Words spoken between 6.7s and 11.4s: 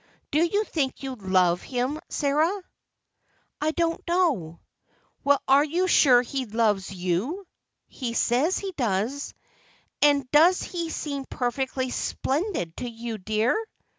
you?" "He says he does." "And does he seem